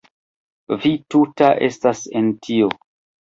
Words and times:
Vi 0.85 0.91
tuta 1.15 1.51
estas 1.67 2.01
en 2.21 2.31
tio! 2.47 2.73